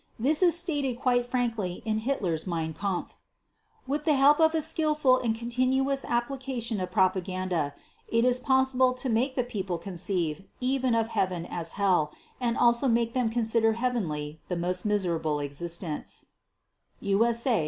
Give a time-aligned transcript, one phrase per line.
[0.17, 3.17] This is stated quite frankly in Hitler's Mein Kampf:
[3.85, 7.75] "With the help of a skilful and continuous application of propaganda
[8.07, 12.87] it is possible to make the people conceive even of heaven as hell and also
[12.87, 16.25] make them consider heavenly the most miserly existence"
[16.99, 17.51] (USA 276).